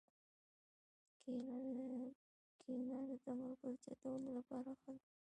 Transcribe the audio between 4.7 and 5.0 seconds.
ښه